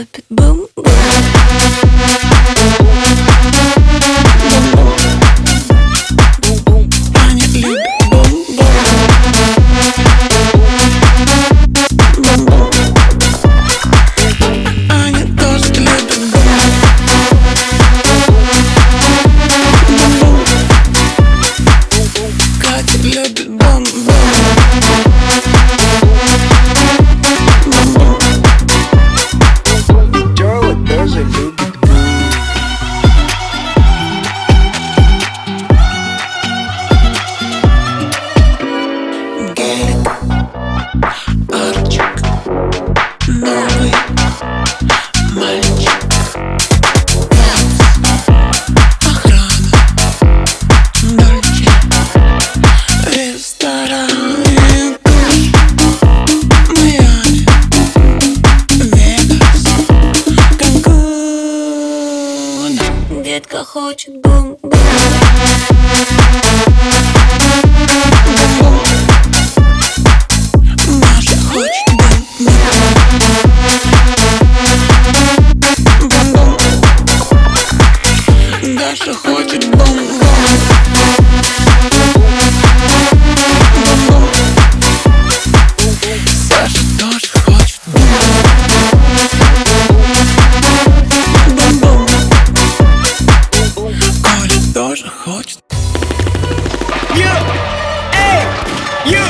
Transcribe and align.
Детка 0.00 0.22
любит 0.30 0.30
бум-бум 0.30 0.86
хочет 63.72 64.20
бум-бум. 64.20 64.72
Бум-бум. 68.34 68.80
Бум-бум. 76.00 76.56
Даша 78.76 79.14
хочет 79.14 79.64
Бум-бум 79.70 80.69
You, 97.12 97.26
эй, 98.12 98.42
you, 99.04 99.24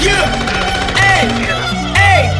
you, 0.00 0.18
эй, 0.98 1.28
эй. 1.96 2.30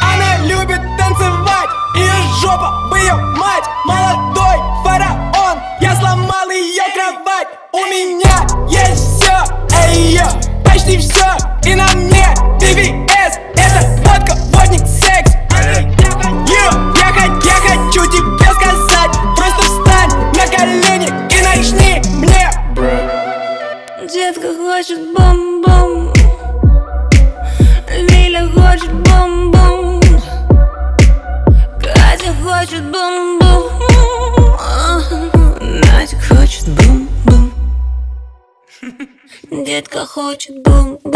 Она 0.00 0.38
любит 0.46 0.80
танцевать, 0.96 1.68
ее 1.94 2.14
жопа, 2.40 2.88
бы 2.90 2.98
мать. 3.36 3.64
Молодой 3.84 4.56
фараон, 4.82 5.58
я 5.80 5.94
сломал 5.96 6.48
ее 6.50 6.84
кровать. 6.94 7.48
У 7.72 7.84
меня 7.84 8.46
есть 8.68 9.20
все, 9.20 9.44
эй, 9.84 10.18
почти 10.64 10.96
все 10.96 11.36
И 11.64 11.74
на 11.74 11.92
хочет 24.66 24.98
бом-бом 25.14 26.12
Виля 28.10 28.48
хочет 28.48 28.92
бом-бом 28.92 30.00
Катя 31.80 32.34
хочет 32.42 32.82
бом-бом 32.90 33.62
Надя 35.60 36.16
хочет 36.28 36.68
бом-бом 36.68 37.52
Детка 39.64 40.04
хочет 40.04 40.62
бом-бом 40.64 41.12